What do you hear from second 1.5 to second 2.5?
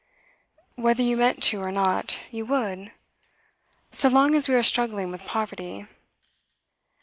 or not, you